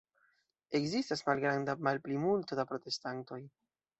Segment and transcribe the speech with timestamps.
[0.79, 3.41] Ekzistas malgranda malplimulto da protestantoj.